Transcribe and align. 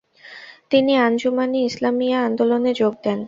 তিনি 0.71 0.91
আঞ্জুমান-ই-ইসলামিয়া 0.97 2.17
আন্দোলনে 2.27 2.71
যোগ 2.73 2.93
দেন। 3.03 3.19